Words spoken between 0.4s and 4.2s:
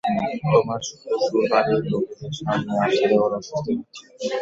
তোমার শ্বশুরবাড়ির লোকেদের সামনে আসতে ওর অস্বস্তি লাগছে।